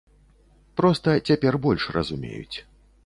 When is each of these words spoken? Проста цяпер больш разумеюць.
Проста 0.81 1.09
цяпер 1.27 1.53
больш 1.67 1.83
разумеюць. 1.99 2.57